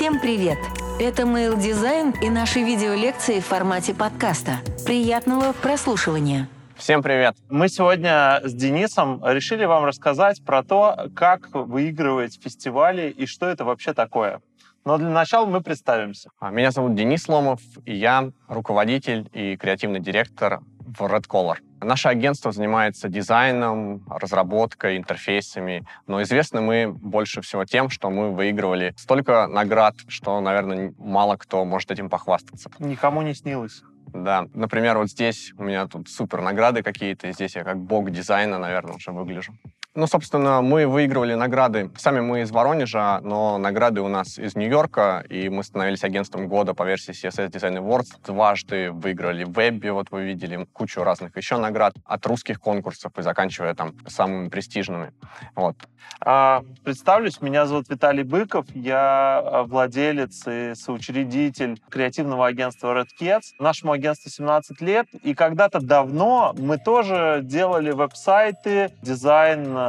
[0.00, 0.56] Всем привет!
[0.98, 4.60] Это Mail Design и наши видеолекции в формате подкаста.
[4.86, 6.48] Приятного прослушивания!
[6.74, 7.36] Всем привет!
[7.50, 13.66] Мы сегодня с Денисом решили вам рассказать про то, как выигрывать фестивали и что это
[13.66, 14.40] вообще такое.
[14.86, 16.30] Но для начала мы представимся.
[16.40, 20.60] А, Меня зовут Денис Ломов, и я руководитель и креативный директор
[20.98, 21.56] в Red Color.
[21.80, 28.94] Наше агентство занимается дизайном, разработкой, интерфейсами, но известны мы больше всего тем, что мы выигрывали
[28.96, 32.70] столько наград, что, наверное, мало кто может этим похвастаться.
[32.78, 33.82] Никому не снилось.
[34.12, 38.58] Да, например, вот здесь у меня тут супер награды какие-то, здесь я как бог дизайна,
[38.58, 39.54] наверное, уже выгляжу.
[39.96, 41.90] Ну, собственно, мы выигрывали награды.
[41.96, 46.74] Сами мы из Воронежа, но награды у нас из Нью-Йорка, и мы становились агентством года
[46.74, 48.24] по версии CSS Design Awards.
[48.24, 53.22] Дважды выиграли в вебе, вот вы видели, кучу разных еще наград от русских конкурсов и
[53.22, 55.12] заканчивая там самыми престижными.
[55.56, 55.74] Вот.
[56.20, 63.54] А, представлюсь, меня зовут Виталий Быков, я а, владелец и соучредитель креативного агентства Red Cats.
[63.58, 69.79] Нашему агентству 17 лет, и когда-то давно мы тоже делали веб-сайты, дизайн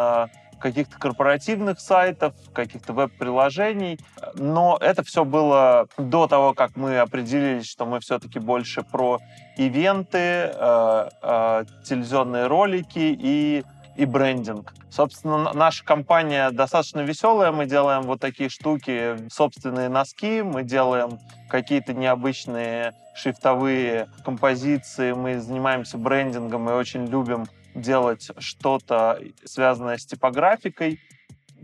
[0.61, 3.99] каких-то корпоративных сайтов, каких-то веб-приложений.
[4.35, 9.19] Но это все было до того, как мы определились, что мы все-таки больше про
[9.57, 10.17] ивенты,
[10.53, 13.63] э, э, телевизионные ролики и
[13.97, 14.73] и брендинг.
[14.89, 17.51] Собственно, наша компания достаточно веселая.
[17.51, 21.19] Мы делаем вот такие штуки, собственные носки, мы делаем
[21.49, 27.45] какие-то необычные шрифтовые композиции, мы занимаемся брендингом и очень любим
[27.75, 30.99] делать что-то, связанное с типографикой.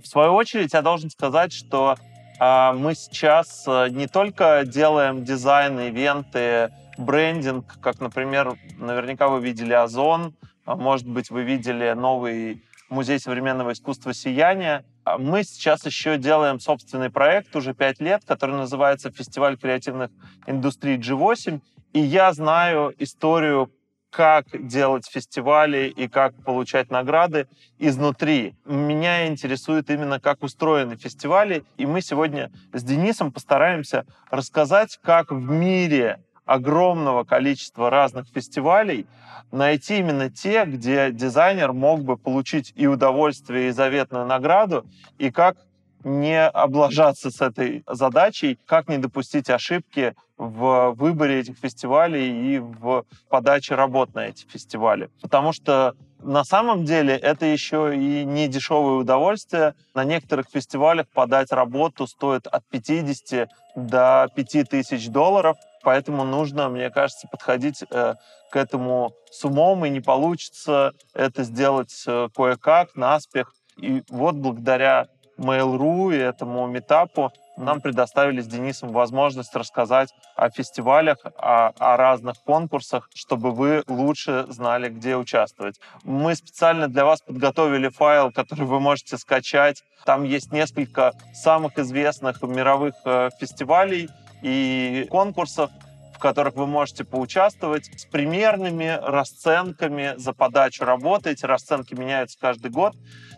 [0.02, 1.96] В свою очередь, я должен сказать, что
[2.40, 9.74] э, мы сейчас э, не только делаем дизайн, ивенты, брендинг, как, например, наверняка вы видели
[9.74, 10.36] Озон,
[10.66, 14.84] а, может быть, вы видели новый музей современного искусства «Сияние».
[15.04, 20.12] А мы сейчас еще делаем собственный проект уже пять лет, который называется «Фестиваль креативных
[20.46, 21.62] индустрий G8».
[21.94, 23.72] И я знаю историю
[24.18, 27.48] как делать фестивали и как получать награды
[27.78, 28.56] изнутри.
[28.66, 35.52] Меня интересует именно, как устроены фестивали, и мы сегодня с Денисом постараемся рассказать, как в
[35.52, 39.06] мире огромного количества разных фестивалей
[39.52, 44.88] найти именно те, где дизайнер мог бы получить и удовольствие, и заветную награду,
[45.20, 45.58] и как
[46.04, 53.06] не облажаться с этой задачей, как не допустить ошибки в выборе этих фестивалей и в
[53.30, 55.10] подаче работ на эти фестивали.
[55.22, 59.76] Потому что на самом деле это еще и не дешевое удовольствие.
[59.94, 65.58] На некоторых фестивалях подать работу стоит от 50 до 5000 долларов.
[65.84, 68.16] Поэтому нужно, мне кажется, подходить э,
[68.52, 73.54] к этому с умом, и не получится это сделать э, кое-как, наспех.
[73.78, 81.18] И вот благодаря Mail.ru и этому метапу нам предоставили с Денисом возможность рассказать о фестивалях,
[81.38, 85.80] о, о разных конкурсах, чтобы вы лучше знали, где участвовать.
[86.04, 89.84] Мы специально для вас подготовили файл, который вы можете скачать.
[90.06, 94.10] Там есть несколько самых известных мировых э, фестивалей
[94.44, 95.72] и конкурсов,
[96.18, 101.30] в которых вы можете поучаствовать с примерными расценками за подачу работы.
[101.30, 102.96] Эти расценки меняются каждый год,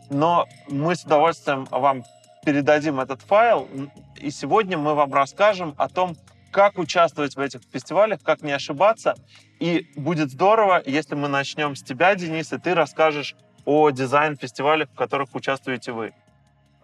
[0.10, 2.04] но мы с удовольствием вам
[2.46, 3.68] передадим этот файл,
[4.16, 6.16] и сегодня мы вам расскажем о том,
[6.52, 9.16] как участвовать в этих фестивалях, как не ошибаться.
[9.60, 13.36] И будет здорово, если мы начнем с тебя, Денис, и ты расскажешь
[13.66, 16.14] о дизайн-фестивалях, в которых участвуете вы.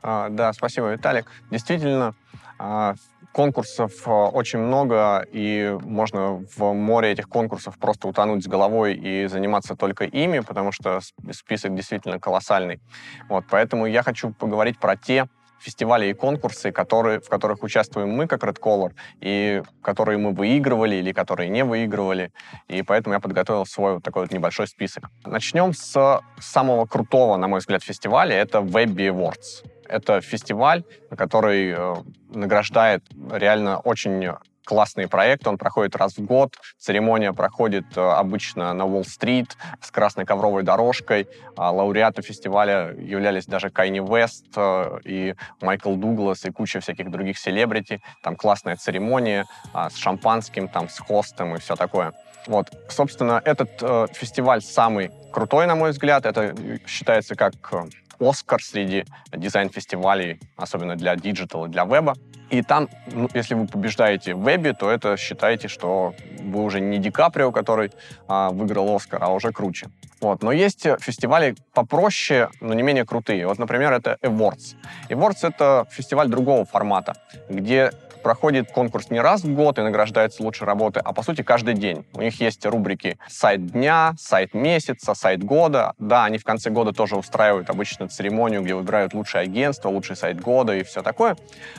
[0.03, 1.25] А, да, спасибо, Виталик.
[1.49, 2.15] Действительно,
[2.59, 2.95] а,
[3.35, 9.27] конкурсов а, очень много, и можно в море этих конкурсов просто утонуть с головой и
[9.27, 11.01] заниматься только ими, потому что
[11.31, 12.79] список действительно колоссальный.
[13.27, 15.27] Вот, поэтому я хочу поговорить про те
[15.59, 20.95] фестивали и конкурсы, которые, в которых участвуем мы, как Red Color, и которые мы выигрывали
[20.95, 22.31] или которые не выигрывали.
[22.67, 25.05] И поэтому я подготовил свой вот такой вот небольшой список.
[25.25, 28.35] Начнем с самого крутого, на мой взгляд, фестиваля.
[28.35, 29.65] Это Webby Awards.
[29.87, 30.83] Это фестиваль,
[31.15, 31.95] который э,
[32.29, 34.27] награждает реально очень
[34.65, 36.55] классный проект, он проходит раз в год.
[36.77, 41.27] Церемония проходит э, обычно на Уолл-стрит с красной ковровой дорожкой.
[41.55, 47.37] А лауреаты фестиваля являлись даже Кайни Вест э, и Майкл Дуглас и куча всяких других
[47.37, 48.01] селебрити.
[48.23, 52.13] Там классная церемония а, с шампанским, там с хостом и все такое.
[52.47, 56.25] Вот, собственно, этот э, фестиваль самый крутой, на мой взгляд.
[56.25, 57.85] Это считается как э,
[58.19, 62.15] Оскар среди дизайн-фестивалей, особенно для диджитала, для веба.
[62.49, 66.99] И там, ну, если вы побеждаете в вебе, то это считайте, что вы уже не
[66.99, 67.91] Ди Каприо, который
[68.27, 69.87] а, выиграл Оскар, а уже круче.
[70.21, 70.43] Вот.
[70.43, 73.47] Но есть фестивали попроще, но не менее крутые.
[73.47, 74.75] Вот, например, это Awwwards.
[75.09, 77.15] Awwwards — это фестиваль другого формата,
[77.49, 77.91] где
[78.25, 82.07] проходит конкурс не раз в год и награждаются лучшие работы, а по сути каждый день.
[82.15, 85.93] У них есть рубрики сайт дня, сайт месяца, сайт года.
[85.99, 90.41] Да, они в конце года тоже устраивают обычно церемонию, где выбирают лучшее агентство, лучший сайт
[90.41, 91.37] года и все такое.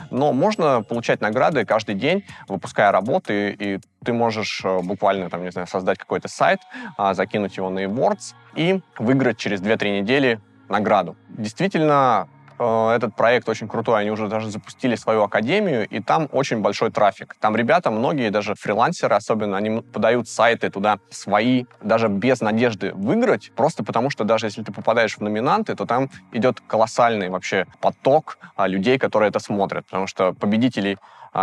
[0.09, 5.51] Но можно получать награды каждый день, выпуская работы, и ты можешь э, буквально, там, не
[5.51, 6.61] знаю, создать какой-то сайт,
[6.97, 10.39] а, закинуть его на Awards и выиграть через 2-3 недели
[10.69, 11.17] награду.
[11.27, 16.91] Действительно, этот проект очень крутой, они уже даже запустили свою академию, и там очень большой
[16.91, 17.35] трафик.
[17.39, 23.51] Там ребята, многие, даже фрилансеры особенно, они подают сайты туда свои, даже без надежды выиграть,
[23.55, 28.37] просто потому что даже если ты попадаешь в номинанты, то там идет колоссальный вообще поток
[28.55, 30.97] а, людей, которые это смотрят, потому что победителей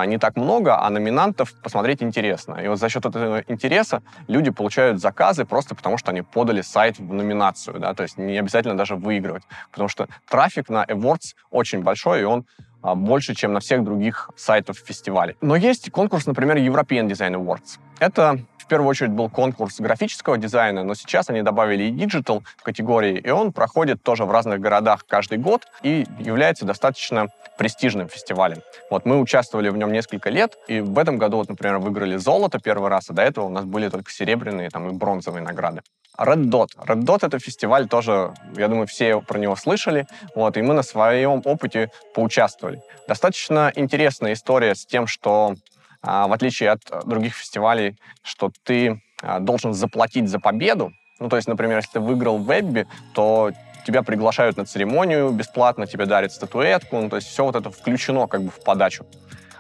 [0.06, 2.56] не так много, а номинантов посмотреть интересно.
[2.56, 6.98] И вот за счет этого интереса люди получают заказы просто потому, что они подали сайт
[6.98, 11.82] в номинацию, да, то есть не обязательно даже выигрывать, потому что трафик на Awards очень
[11.82, 12.44] большой, и он
[12.82, 15.34] а, больше, чем на всех других сайтах фестиваля.
[15.40, 17.78] Но есть конкурс, например, European Design Awards.
[17.98, 22.62] Это в первую очередь был конкурс графического дизайна, но сейчас они добавили и digital в
[22.62, 27.28] категории, и он проходит тоже в разных городах каждый год и является достаточно
[27.58, 28.62] престижным фестивалем.
[28.90, 32.58] Вот мы участвовали в нем несколько лет, и в этом году, вот, например, выиграли золото
[32.58, 35.82] первый раз, а до этого у нас были только серебряные там, и бронзовые награды.
[36.18, 36.68] Red Dot.
[36.78, 40.82] Red Dot— это фестиваль тоже, я думаю, все про него слышали, вот, и мы на
[40.82, 42.80] своем опыте поучаствовали.
[43.08, 45.56] Достаточно интересная история с тем, что
[46.04, 50.92] в отличие от других фестивалей, что ты а, должен заплатить за победу.
[51.18, 53.52] Ну, то есть, например, если ты выиграл в вебе, то
[53.86, 58.26] тебя приглашают на церемонию бесплатно, тебе дарят статуэтку, ну, то есть все вот это включено
[58.26, 59.06] как бы в подачу.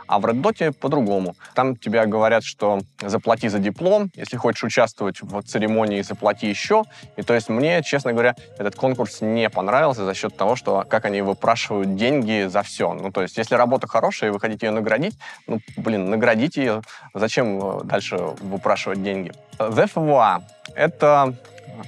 [0.06, 1.36] А в Dot по-другому.
[1.54, 6.84] Там тебе говорят, что заплати за диплом, если хочешь участвовать в церемонии, заплати еще.
[7.16, 11.04] И то есть мне, честно говоря, этот конкурс не понравился за счет того, что как
[11.04, 12.92] они выпрашивают деньги за все.
[12.92, 15.16] Ну, то есть если работа хорошая, и вы хотите ее наградить,
[15.46, 16.82] ну, блин, наградите ее.
[17.14, 19.32] Зачем э, дальше выпрашивать деньги?
[19.58, 20.42] The FWA—
[20.74, 21.34] это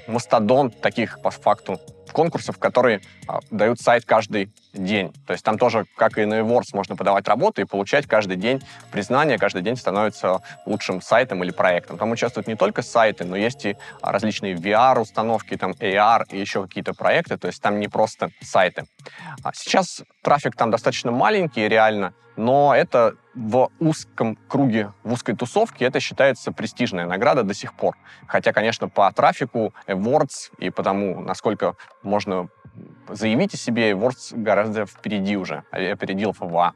[0.06, 1.80] мастодонт таких, по факту,
[2.12, 5.12] конкурсов, которые а, дают сайт каждый день.
[5.26, 8.62] То есть там тоже, как и на Awards, можно подавать работы и получать каждый день
[8.90, 11.99] признание, каждый день становится лучшим сайтом или проектом.
[11.99, 16.94] Там участвуют не только сайты, но есть и различные VR-установки, там AR и еще какие-то
[16.94, 18.84] проекты, то есть там не просто сайты.
[19.43, 25.87] А сейчас трафик там достаточно маленький, реально, но это в узком круге, в узкой тусовке
[25.87, 27.96] это считается престижная награда до сих пор.
[28.26, 32.49] Хотя, конечно, по трафику Awards и потому, насколько можно
[33.08, 36.74] заявить о себе, Awards гораздо впереди уже, опередил ФВА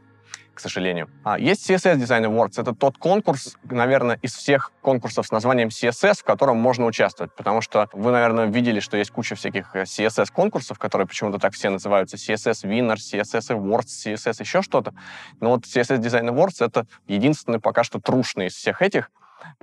[0.52, 1.08] к сожалению.
[1.24, 2.60] А, есть CSS Design Awards.
[2.60, 7.34] Это тот конкурс, наверное, из всех конкурсов с названием CSS, в котором можно участвовать.
[7.34, 11.70] Потому что вы, наверное, видели, что есть куча всяких CSS-конкурсов, э, которые почему-то так все
[11.70, 12.18] называются.
[12.18, 14.92] CSS Winner, CSS Awards, CSS еще что-то.
[15.40, 19.10] Но вот CSS Design Awards— это единственный пока что трушный из всех этих,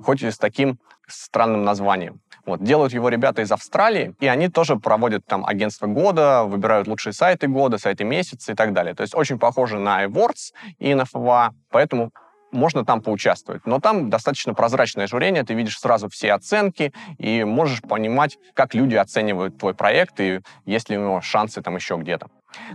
[0.02, 2.20] хоть и с таким странным названием.
[2.48, 7.12] Вот, делают его ребята из Австралии, и они тоже проводят там агентство года, выбирают лучшие
[7.12, 8.94] сайты года, сайты месяца и так далее.
[8.94, 12.10] То есть очень похоже на Awards и на FWA, поэтому
[12.50, 13.66] можно там поучаствовать.
[13.66, 18.94] Но там достаточно прозрачное журение, ты видишь сразу все оценки и можешь понимать, как люди
[18.94, 22.28] оценивают твой проект и есть ли у него шансы там еще где-то.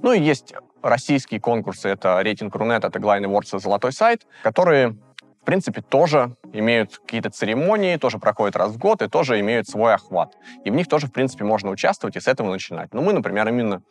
[0.04, 0.54] Ну и есть
[0.84, 4.96] российские конкурсы, это рейтинг Рунет, это Glide Awards «Золотой сайт», которые
[5.44, 9.94] в принципе, тоже имеют какие-то церемонии, тоже проходят раз в год и тоже имеют свой
[9.94, 10.38] охват.
[10.64, 12.94] И в них тоже, в принципе, можно участвовать и с этого начинать.
[12.94, 13.82] Но мы, например, именно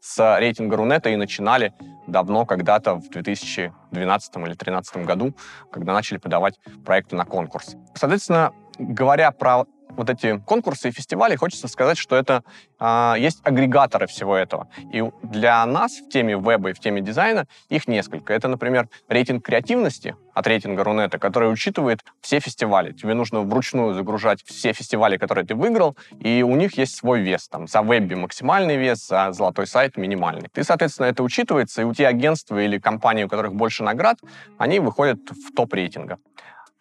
[0.00, 1.72] с рейтинга Рунета и начинали
[2.08, 5.32] давно, когда-то в 2012 или 2013 году,
[5.70, 7.76] когда начали подавать проекты на конкурс.
[7.94, 9.64] Соответственно, говоря про
[9.96, 12.42] вот эти конкурсы и фестивали, хочется сказать, что это
[12.78, 14.68] а, есть агрегаторы всего этого.
[14.92, 18.32] И для нас в теме веба и в теме дизайна их несколько.
[18.32, 22.92] Это, например, рейтинг креативности от рейтинга Рунета, который учитывает все фестивали.
[22.92, 27.48] Тебе нужно вручную загружать все фестивали, которые ты выиграл, и у них есть свой вес.
[27.48, 30.48] Там за вебе максимальный вес, за золотой сайт минимальный.
[30.52, 34.18] Ты, соответственно, это учитывается, и у тебя агентства или компании, у которых больше наград,
[34.58, 36.18] они выходят в топ рейтинга.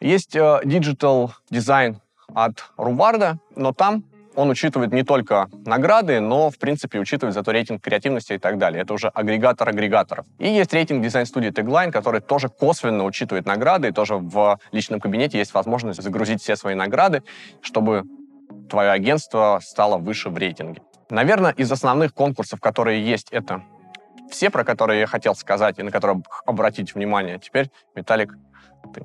[0.02, 1.96] Есть э, digital design
[2.36, 4.04] от Рубарда, но там
[4.36, 8.84] он учитывает не только награды, но, в принципе, учитывает зато рейтинг креативности и так далее.
[8.84, 10.26] Это уже агрегатор агрегаторов.
[10.40, 15.38] И есть рейтинг дизайн-студии Tagline, который тоже косвенно учитывает награды, и тоже в личном кабинете
[15.38, 17.24] есть возможность загрузить все свои награды,
[17.62, 18.04] чтобы
[18.70, 20.82] твое агентство стало выше в рейтинге.
[21.10, 23.64] Наверное, из основных конкурсов, которые есть, это
[24.30, 27.40] все, про которые я хотел сказать и на которые обратить внимание.
[27.40, 28.36] Теперь, Виталик,
[28.94, 29.04] ты.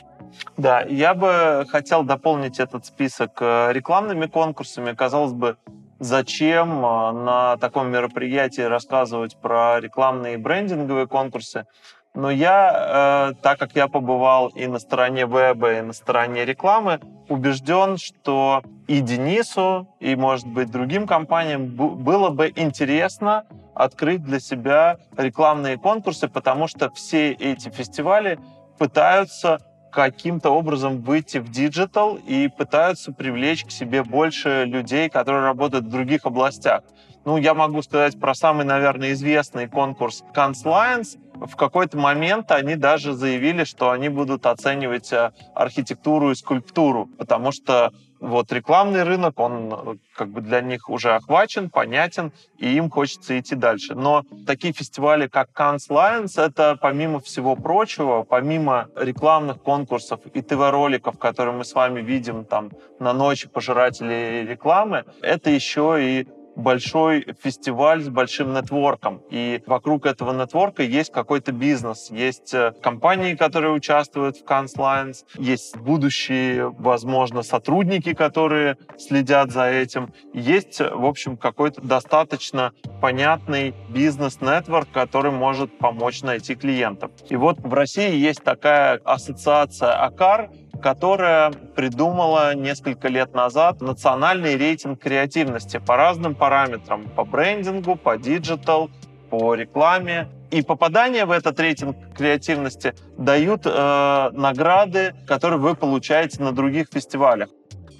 [0.56, 4.92] Да, я бы хотел дополнить этот список э, рекламными конкурсами.
[4.92, 5.56] Казалось бы,
[6.00, 11.66] зачем а, на таком мероприятии рассказывать про рекламные и брендинговые конкурсы.
[12.12, 17.00] Но я, э, так как я побывал и на стороне веба, и на стороне рекламы,
[17.28, 23.44] убежден, что и Денису, и, может быть, другим компаниям было бы интересно
[23.76, 28.40] открыть для себя рекламные конкурсы, потому что все эти фестивали
[28.76, 29.60] пытаются
[29.90, 35.90] каким-то образом выйти в digital и пытаются привлечь к себе больше людей, которые работают в
[35.90, 36.82] других областях.
[37.25, 41.18] Ну, я могу сказать про самый, наверное, известный конкурс Lions.
[41.35, 47.52] В какой-то момент они даже заявили, что они будут оценивать э, архитектуру и скульптуру, потому
[47.52, 52.90] что вот рекламный рынок, он э, как бы для них уже охвачен, понятен, и им
[52.90, 53.94] хочется идти дальше.
[53.94, 61.18] Но такие фестивали, как Cannes Lions, это помимо всего прочего, помимо рекламных конкурсов и ТВ-роликов,
[61.18, 68.02] которые мы с вами видим там на ночи пожирателей рекламы, это еще и большой фестиваль
[68.02, 69.23] с большим нетворком.
[69.30, 72.11] И вокруг этого нетворка есть какой-то бизнес.
[72.11, 79.66] Есть э, компании, которые участвуют в Cannes Lions, есть будущие, возможно, сотрудники, которые следят за
[79.66, 80.12] этим.
[80.33, 87.11] Есть, в общем, какой-то достаточно понятный бизнес- network, который может помочь найти клиентов.
[87.28, 95.00] И вот в России есть такая ассоциация АКАР, которая придумала несколько лет назад национальный рейтинг
[95.00, 98.90] креативности по разным параметрам, по брендингу, по digital,
[99.30, 100.28] по рекламе.
[100.50, 107.49] И попадание в этот рейтинг креативности дают э, награды, которые вы получаете на других фестивалях.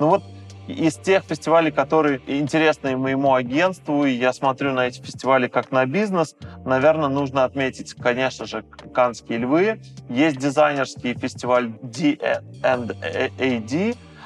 [0.01, 0.25] Ну вот
[0.73, 5.85] из тех фестивалей, которые интересны моему агентству, и я смотрю на эти фестивали как на
[5.87, 9.81] бизнес, наверное, нужно отметить, конечно же, Канские львы.
[10.09, 13.17] Есть дизайнерский фестиваль D&AD,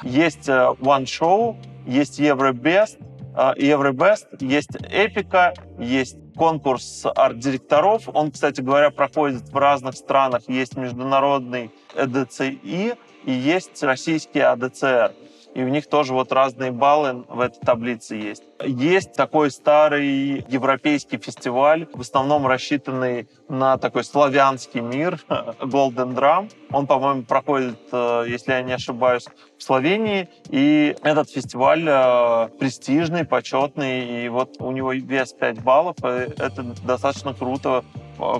[0.03, 2.99] есть э, One Show, есть Евробест,
[3.37, 8.09] э, Евробест, есть Эпика, есть конкурс арт-директоров.
[8.13, 10.43] Он, кстати говоря, проходит в разных странах.
[10.49, 15.13] Есть международный EDCI и есть российский АДЦР
[15.55, 18.43] и у них тоже вот разные баллы в этой таблице есть.
[18.65, 26.51] Есть такой старый европейский фестиваль, в основном рассчитанный на такой славянский мир, Golden Drum.
[26.73, 29.27] Он, по-моему, проходит, э, если я не ошибаюсь,
[29.59, 30.29] в Словении.
[30.51, 35.97] И этот фестиваль э, престижный, почетный, и вот у него вес 5 баллов.
[36.03, 37.85] Это достаточно круто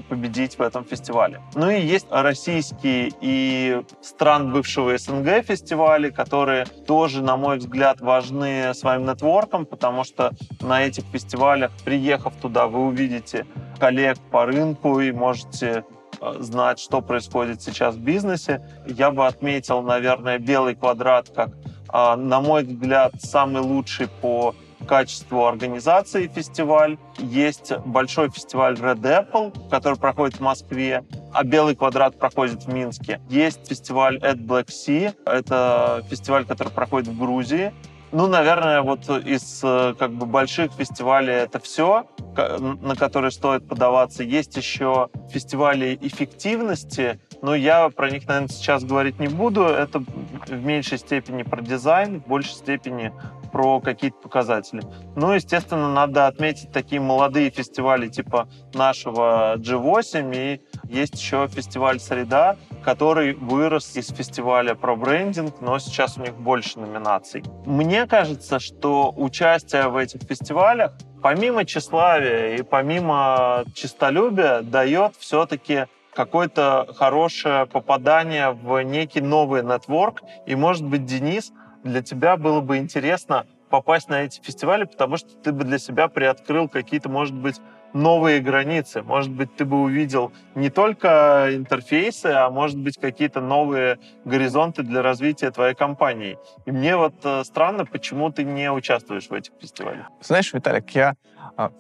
[0.09, 1.41] победить в этом фестивале.
[1.55, 8.73] Ну и есть российские и стран бывшего СНГ фестивали, которые тоже, на мой взгляд, важны
[8.75, 13.47] своим нетворком, потому что на этих фестивалях, приехав туда, вы увидите
[13.79, 15.85] коллег по рынку и можете
[16.21, 18.67] э, знать, что происходит сейчас в бизнесе.
[18.87, 21.51] Я бы отметил, наверное, белый квадрат как,
[21.93, 24.55] э, на мой взгляд, самый лучший по
[24.85, 26.99] качеству организации фестиваль.
[27.19, 33.21] Есть большой фестиваль Red Apple, который проходит в Москве, а Белый квадрат проходит в Минске.
[33.29, 37.73] Есть фестиваль At Black Sea, это фестиваль, который проходит в Грузии.
[38.15, 44.23] Ну, наверное, вот из э, как бы больших фестивалей это все, на которые стоит подаваться.
[44.23, 49.65] Есть еще фестивали эффективности, но я про них, наверное, сейчас говорить не буду.
[49.65, 53.13] Это в меньшей степени про дизайн, в большей степени
[53.55, 54.83] про какие-то показатели.
[55.15, 60.61] Ну, естественно, надо отметить такие молодые фестивали типа нашего G8, и
[60.93, 66.81] есть еще фестиваль «Среда», который вырос из фестиваля про брендинг, но сейчас у них больше
[66.81, 67.45] номинаций.
[67.65, 70.91] Мне кажется, что участие в этих фестивалях
[71.23, 80.23] помимо тщеславия и помимо честолюбия дает все-таки какое-то хорошее попадание в некий новый нетворк.
[80.45, 81.53] И, может быть, Денис—
[81.85, 86.09] для тебя было бы интересно попасть на эти фестивали, потому что ты бы для себя
[86.09, 87.61] приоткрыл какие-то, может быть,
[87.93, 89.03] новые границы.
[89.03, 95.03] Может быть, ты бы увидел не только интерфейсы, а может быть, какие-то новые горизонты для
[95.03, 96.39] развития твоей компании.
[96.67, 100.07] И мне вот э, странно, почему ты не участвуешь в этих фестивалях.
[100.21, 101.15] Знаешь, Виталик, я
[101.57, 101.71] а,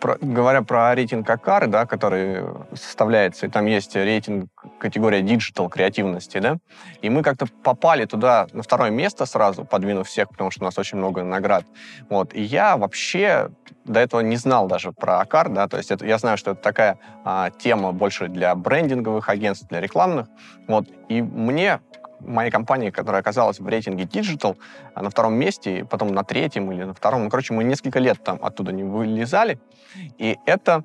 [0.00, 6.38] про, говоря про рейтинг АКАР, да, который составляется, и там есть рейтинг категория digital креативности,
[6.38, 6.58] да,
[7.02, 10.78] и мы как-то попали туда на второе место сразу, подвинув всех, потому что у нас
[10.78, 11.64] очень много наград.
[12.08, 12.34] Вот.
[12.34, 13.50] И я вообще
[13.84, 16.62] до этого не знал даже про Акар, да, то есть это, я знаю, что это
[16.62, 20.28] такая а, тема больше для брендинговых агентств, для рекламных,
[20.68, 21.80] вот, и мне
[22.26, 24.56] моей компании, которая оказалась в рейтинге Digital
[24.94, 27.24] а, на втором месте, потом на третьем или на втором.
[27.24, 29.58] Ну, короче, мы несколько лет там оттуда не вылезали.
[30.18, 30.84] И это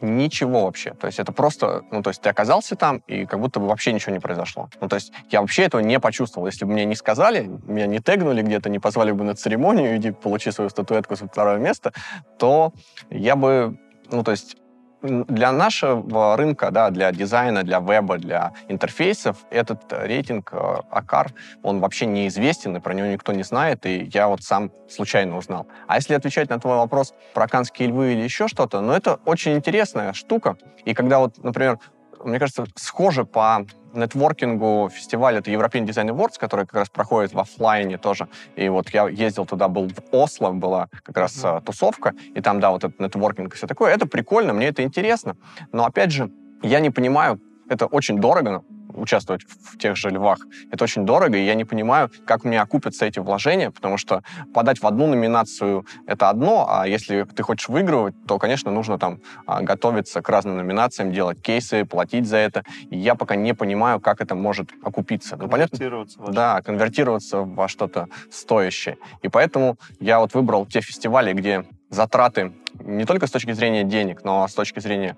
[0.00, 0.94] ничего вообще.
[0.94, 3.92] То есть это просто, ну, то есть ты оказался там, и как будто бы вообще
[3.92, 4.68] ничего не произошло.
[4.80, 6.46] Ну, то есть я вообще этого не почувствовал.
[6.46, 10.10] Если бы мне не сказали, меня не тегнули где-то, не позвали бы на церемонию, иди
[10.10, 11.92] получи свою статуэтку со второе место,
[12.38, 12.72] то
[13.10, 13.78] я бы,
[14.10, 14.56] ну, то есть
[15.02, 20.52] для нашего рынка, да, для дизайна, для веба, для интерфейсов этот рейтинг
[20.90, 21.32] АКАР,
[21.62, 25.66] он вообще неизвестен, и про него никто не знает, и я вот сам случайно узнал.
[25.86, 29.54] А если отвечать на твой вопрос про канские львы или еще что-то, ну, это очень
[29.54, 30.56] интересная штука.
[30.84, 31.78] И когда вот, например,
[32.24, 37.38] мне кажется, схоже по нетворкингу фестиваль, это European Design Awards, который как раз проходит в
[37.38, 38.28] офлайне тоже.
[38.56, 41.64] И вот я ездил туда, был в Осло, была как раз mm-hmm.
[41.64, 43.92] тусовка, и там, да, вот этот нетворкинг и все такое.
[43.92, 45.36] Это прикольно, мне это интересно.
[45.72, 46.30] Но, опять же,
[46.62, 48.64] я не понимаю, это очень дорого,
[48.94, 50.38] участвовать в тех же львах.
[50.70, 54.22] Это очень дорого, и я не понимаю, как мне окупятся эти вложения, потому что
[54.54, 59.20] подать в одну номинацию— это одно, а если ты хочешь выигрывать, то, конечно, нужно там
[59.46, 62.64] а, готовиться к разным номинациям, делать кейсы, платить за это.
[62.90, 65.36] И я пока не понимаю, как это может окупиться.
[65.36, 66.18] Ну, конвертироваться.
[66.18, 66.34] Понятно?
[66.34, 68.98] Да, конвертироваться во что-то стоящее.
[69.22, 74.24] И поэтому я вот выбрал те фестивали, где затраты не только с точки зрения денег,
[74.24, 75.16] но с точки зрения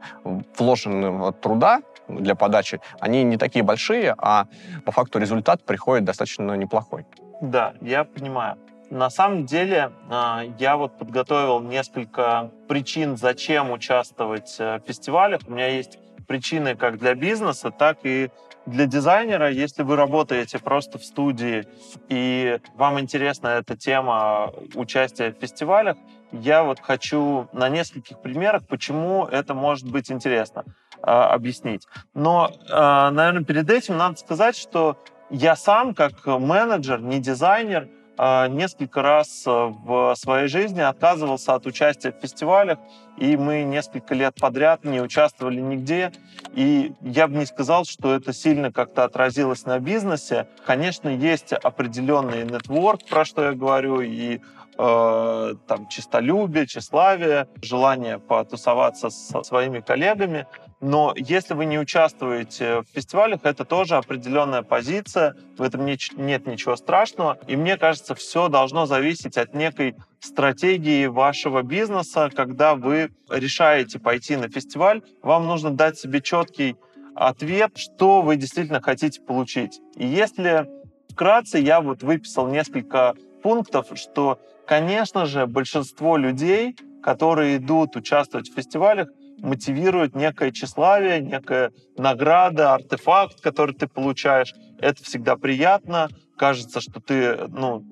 [0.59, 4.47] вложенного труда для подачи, они не такие большие, а
[4.85, 7.07] по факту результат приходит достаточно неплохой.
[7.41, 8.57] Да, я понимаю.
[8.91, 15.41] На самом деле, а, я вот подготовил несколько причин, зачем участвовать э, в фестивалях.
[15.47, 18.31] У меня есть причины как для бизнеса, так и
[18.67, 19.51] для дизайнера.
[19.51, 21.67] Если вы работаете просто в студии
[22.09, 25.97] и вам интересна эта тема участия в фестивалях,
[26.33, 30.65] я вот хочу на нескольких примерах, почему это может быть интересно.
[31.07, 31.87] А, объяснить.
[32.15, 34.97] Но, а, наверное, перед этим надо сказать, что
[35.29, 42.11] я сам, как менеджер, не дизайнер, а, несколько раз в своей жизни отказывался от участия
[42.11, 42.79] в фестивалях,
[43.19, 46.11] и мы несколько лет подряд не участвовали нигде.
[46.55, 50.47] И я бы не сказал, что это сильно как-то отразилось на бизнесе.
[50.65, 54.41] Конечно, есть определенный нетворк, про что я говорю, и
[54.79, 60.47] э, там чистолюбие, тщеславие, желание потусоваться со своими коллегами.
[60.81, 66.77] Но если вы не участвуете в фестивалях, это тоже определенная позиция, в этом нет ничего
[66.77, 67.39] страшного.
[67.47, 72.31] И мне кажется, все должно зависеть от некой стратегии вашего бизнеса.
[72.35, 76.77] Когда вы решаете пойти на фестиваль, вам нужно дать себе четкий
[77.15, 79.81] ответ, что вы действительно хотите получить.
[79.97, 80.69] И если
[81.11, 88.55] вкратце я вот выписал несколько пунктов, что, конечно же, большинство людей, которые идут участвовать в
[88.55, 89.09] фестивалях,
[89.45, 94.55] мотивирует некое тщеславие, некая награда, артефакт, который ты получаешь.
[94.81, 96.09] Это всегда приятно.
[96.37, 97.85] Кажется, что ты ну,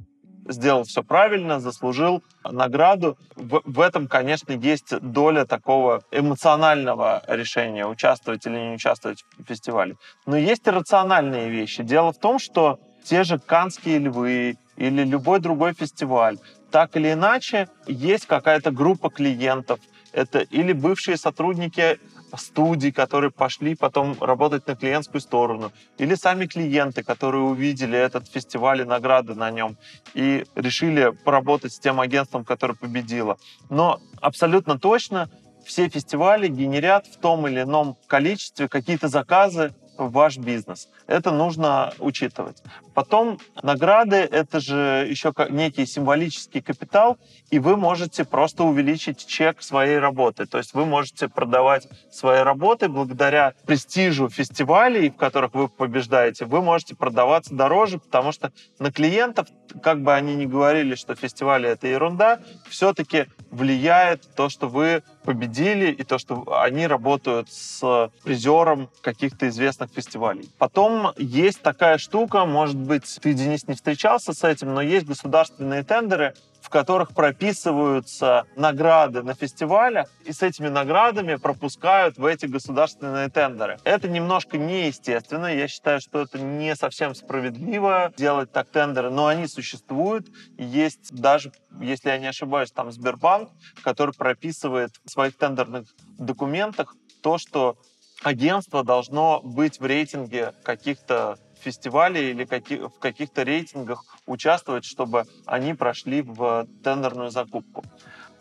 [0.48, 3.18] сделал все правильно, заслужил награду.
[3.36, 9.96] В, в этом, конечно, есть доля такого эмоционального решения, участвовать или не участвовать в фестивале.
[10.26, 11.82] Но есть и рациональные вещи.
[11.82, 16.38] Дело в том, что те же Канские львы или любой другой фестиваль,
[16.70, 19.78] так или иначе, есть какая-то группа клиентов,
[20.12, 21.98] это или бывшие сотрудники
[22.36, 28.80] студий, которые пошли потом работать на клиентскую сторону, или сами клиенты, которые увидели этот фестиваль
[28.80, 29.76] и награды на нем
[30.14, 33.36] и решили поработать с тем агентством, которое победило.
[33.68, 35.28] Но абсолютно точно
[35.64, 40.88] все фестивали генерят в том или ином количестве какие-то заказы в ваш бизнес.
[41.06, 42.62] Это нужно учитывать.
[42.94, 47.18] Потом награды— это же еще некий символический капитал,
[47.50, 50.46] и вы можете просто увеличить чек своей работы.
[50.46, 56.62] То есть вы можете продавать свои работы благодаря престижу фестивалей, в которых вы побеждаете, вы
[56.62, 59.48] можете продаваться дороже, потому что на клиентов,
[59.82, 65.92] как бы они ни говорили, что фестивали— это ерунда, все-таки влияет то, что вы победили,
[65.92, 70.50] и то, что они работают с призером каких-то известных фестивалей.
[70.58, 75.84] Потом есть такая штука, может быть, ты, Денис, не встречался с этим, но есть государственные
[75.84, 76.34] тендеры,
[76.72, 83.78] которых прописываются награды на фестивалях, и с этими наградами пропускают в эти государственные тендеры.
[83.84, 85.54] Это немножко неестественно.
[85.54, 90.28] Я считаю, что это не совсем справедливо делать так тендеры, но они существуют.
[90.58, 93.50] Есть даже, если я не ошибаюсь, там Сбербанк,
[93.82, 95.84] который прописывает в своих тендерных
[96.18, 97.76] документах то, что
[98.22, 106.22] агентство должно быть в рейтинге каких-то фестивалей или в каких-то рейтингах участвовать, чтобы они прошли
[106.22, 107.84] в тендерную закупку.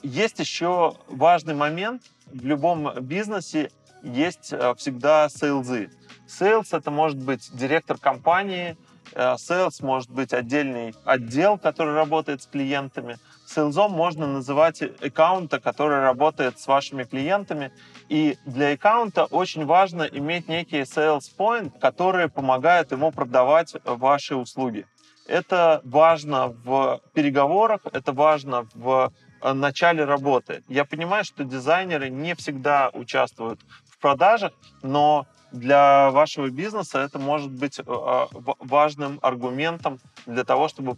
[0.04, 2.02] Есть еще важный момент.
[2.26, 3.72] В любом бизнесе
[4.04, 5.92] есть э, всегда сейлзы.
[6.28, 8.78] Sales— это может быть директор компании,
[9.14, 13.18] Sales э, может быть отдельный отдел, который работает с клиентами.
[13.54, 17.72] Сейлзом можно называть аккаунта, который работает с вашими клиентами.
[18.08, 24.86] И для аккаунта очень важно иметь некие sales point, которые помогают ему продавать ваши услуги.
[25.28, 30.64] Это важно в переговорах, это важно в э, начале работы.
[30.68, 37.52] Я понимаю, что дизайнеры не всегда участвуют в продажах, но для вашего бизнеса это может
[37.52, 38.26] быть э, э,
[38.60, 40.98] важным аргументом для того, чтобы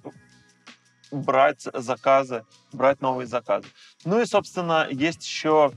[1.14, 3.68] брать заказы, брать новые заказы.
[4.06, 5.72] Ну и, собственно, есть еще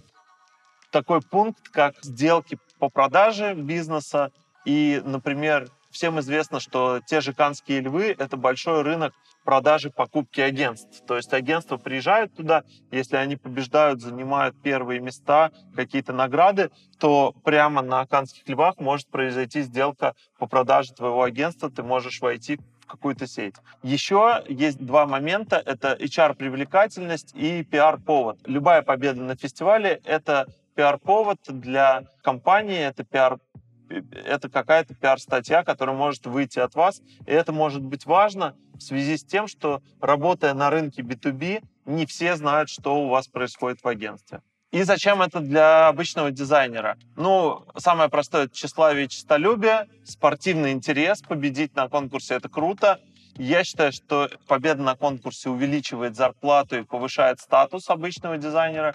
[0.90, 4.32] такой пункт, как сделки по продаже бизнеса.
[4.64, 11.02] И, например, всем известно, что те же канские львы— это большой рынок продажи покупки агентств.
[11.06, 17.80] То есть агентства приезжают туда, если они побеждают, занимают первые места, какие-то награды, то прямо
[17.80, 23.56] на канских львах может произойти сделка по продаже твоего агентства, ты можешь войти какую-то сеть.
[23.82, 25.56] Еще есть два момента.
[25.56, 28.40] Это HR-привлекательность и пиар-повод.
[28.46, 33.38] Любая победа на фестивале— это пиар-повод для компании, это пиар
[33.88, 37.00] это какая-то пиар-статья, которая может выйти от вас.
[37.26, 42.06] И это может быть важно в связи с тем, что работая на рынке B2B, не
[42.06, 44.42] все знают, что у вас происходит в агентстве.
[44.72, 46.98] И зачем это для обычного дизайнера?
[47.16, 52.98] Ну, самое простое— тщеславие и честолюбие, спортивный интерес, победить на конкурсе— это круто.
[53.38, 58.94] Я считаю, что победа на конкурсе увеличивает зарплату и повышает статус обычного дизайнера.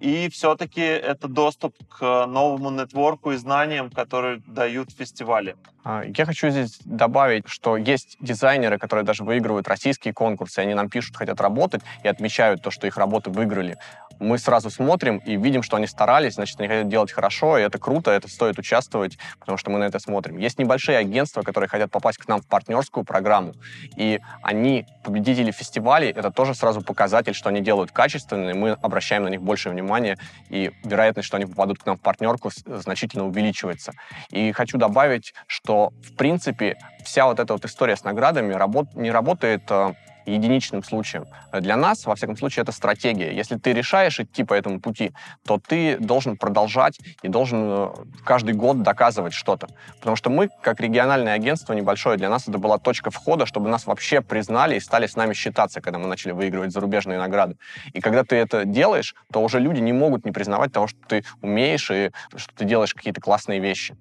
[0.00, 5.56] И все-таки это доступ к новому нетворку и знаниям, которые дают фестивали.
[5.84, 10.88] А, я хочу здесь добавить, что есть дизайнеры, которые даже выигрывают российские конкурсы, они нам
[10.88, 13.76] пишут, хотят работать и отмечают то, что их работы выиграли.
[14.22, 17.78] Мы сразу смотрим и видим, что они старались, значит, они хотят делать хорошо, и это
[17.78, 20.38] круто, это стоит участвовать, потому что мы на это смотрим.
[20.38, 23.54] Есть небольшие агентства, которые хотят попасть к нам в партнерскую программу,
[23.96, 29.24] и они, победители фестивалей, это тоже сразу показатель, что они делают качественно, и мы обращаем
[29.24, 30.16] на них больше внимания,
[30.50, 33.92] и вероятность, что они попадут к нам в партнерку, значительно увеличивается.
[34.30, 39.10] И хочу добавить, что в принципе, вся вот эта вот история с наградами работ, не
[39.10, 39.94] работает э,
[40.26, 41.26] единичным случаем.
[41.52, 43.34] Для нас, во всяком случае, это стратегия.
[43.34, 45.12] Если ты решаешь идти по этому пути,
[45.46, 47.88] то ты должен продолжать и должен э,
[48.24, 49.68] каждый год доказывать что-то.
[49.98, 53.86] Потому что мы, как региональное агентство небольшое, для нас это была точка входа, чтобы нас
[53.86, 57.56] вообще признали и стали с нами считаться, когда мы начали выигрывать зарубежные награды.
[57.92, 61.24] И когда ты это делаешь, то уже люди не могут не признавать того, что ты
[61.40, 63.96] умеешь и что ты делаешь какие-то классные вещи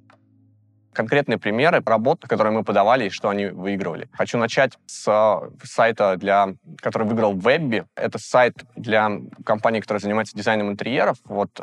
[0.94, 4.10] конкретные примеры работ, которые мы подавали и что они выигрывали.
[4.12, 7.86] Хочу начать с э, сайта, для, который выиграл Webby.
[7.96, 9.12] Это сайт для
[9.46, 11.18] компании, которая занимается дизайном интерьеров.
[11.26, 11.60] Вот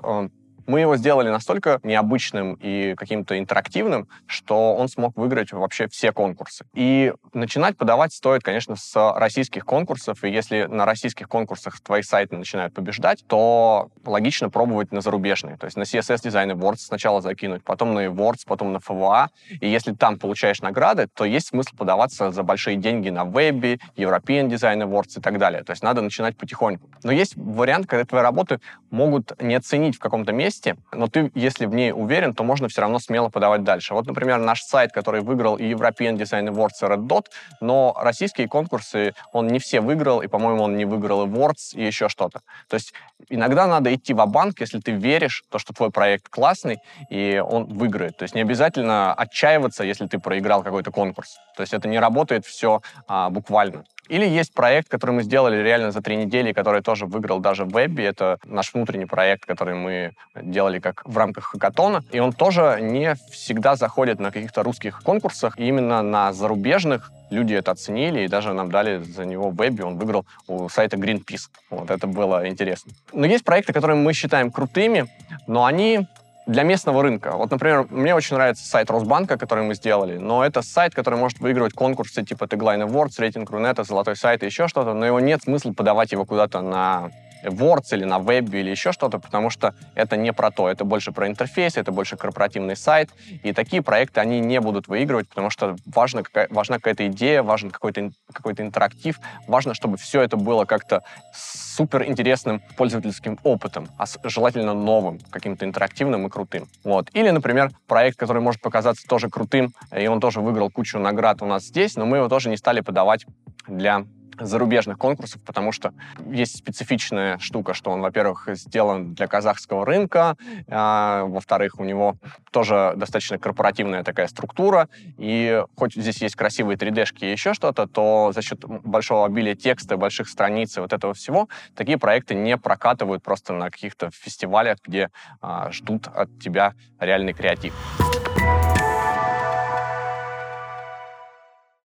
[0.68, 6.66] мы его сделали настолько необычным и каким-то интерактивным, что он смог выиграть вообще все конкурсы.
[6.74, 10.22] И начинать подавать стоит, конечно, с российских конкурсов.
[10.24, 15.56] И если на российских конкурсах твои сайты начинают побеждать, то логично пробовать на зарубежные.
[15.56, 19.30] То есть на CSS Design Awards сначала закинуть, потом на Awards, потом на ФВА.
[19.60, 24.48] И если там получаешь награды, то есть смысл подаваться за большие деньги на Webby, European
[24.48, 25.64] Design Awards и так далее.
[25.64, 26.90] То есть надо начинать потихоньку.
[27.04, 31.30] Но есть вариант, когда твои работы могут не оценить в каком-то месте, месте, но ты,
[31.34, 33.94] если в ней уверен, то можно все равно смело подавать дальше.
[33.94, 37.26] Вот, например, наш сайт, который выиграл и European Design Awards, и Red Dot,
[37.60, 42.08] но российские конкурсы он не все выиграл, и, по-моему, он не выиграл Awards и еще
[42.08, 42.40] что-то.
[42.68, 42.92] То есть
[43.28, 46.78] иногда надо идти в банк если ты веришь, то, что твой проект классный,
[47.10, 48.16] и он выиграет.
[48.16, 51.36] То есть не обязательно отчаиваться, если ты проиграл какой-то конкурс.
[51.56, 53.84] То есть это не работает все а, буквально.
[54.08, 57.72] Или есть проект, который мы сделали реально за три недели, который тоже выиграл даже в
[57.72, 58.04] вебе.
[58.04, 62.02] Это наш внутренний проект, который мы делали как в рамках хакатона.
[62.12, 65.58] И он тоже не всегда заходит на каких-то русских конкурсах.
[65.58, 69.84] И именно на зарубежных люди это оценили и даже нам дали за него в вебе.
[69.84, 71.48] Он выиграл у сайта Greenpeace.
[71.70, 72.92] Вот это было интересно.
[73.12, 75.06] Но есть проекты, которые мы считаем крутыми,
[75.46, 76.06] но они
[76.48, 77.32] для местного рынка.
[77.34, 81.40] Вот, например, мне очень нравится сайт Росбанка, который мы сделали, но это сайт, который может
[81.40, 85.42] выигрывать конкурсы типа Tagline Awards, рейтинг Рунета, Золотой сайт и еще что-то, но его нет
[85.42, 87.10] смысла подавать его куда-то на
[87.44, 91.12] Words или на вебе или еще что-то, потому что это не про то, это больше
[91.12, 93.10] про интерфейс, это больше корпоративный сайт,
[93.42, 97.70] и такие проекты, они не будут выигрывать, потому что важно, какая, важна какая-то идея, важен
[97.70, 101.02] какой-то какой интерактив, важно, чтобы все это было как-то
[101.34, 106.68] супер интересным пользовательским опытом, а желательно новым, каким-то интерактивным и крутым.
[106.82, 107.08] Вот.
[107.12, 111.46] Или, например, проект, который может показаться тоже крутым, и он тоже выиграл кучу наград у
[111.46, 113.26] нас здесь, но мы его тоже не стали подавать
[113.68, 114.04] для
[114.38, 115.92] зарубежных конкурсов, потому что
[116.30, 120.36] есть специфичная штука, что он, во-первых, сделан для казахского рынка,
[120.68, 122.16] а, во-вторых, у него
[122.50, 128.32] тоже достаточно корпоративная такая структура, и хоть здесь есть красивые 3D-шки и еще что-то, то
[128.34, 133.22] за счет большого обилия текста, больших страниц и вот этого всего, такие проекты не прокатывают
[133.22, 135.10] просто на каких-то фестивалях, где
[135.40, 137.74] а, ждут от тебя реальный креатив.